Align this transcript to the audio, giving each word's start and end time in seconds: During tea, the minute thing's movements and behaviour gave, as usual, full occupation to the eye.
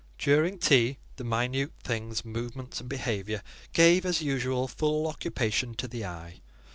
During 0.17 0.57
tea, 0.57 0.97
the 1.17 1.23
minute 1.23 1.73
thing's 1.83 2.25
movements 2.25 2.79
and 2.79 2.89
behaviour 2.89 3.43
gave, 3.71 4.03
as 4.03 4.19
usual, 4.19 4.67
full 4.67 5.05
occupation 5.05 5.75
to 5.75 5.87
the 5.87 6.05
eye. 6.07 6.41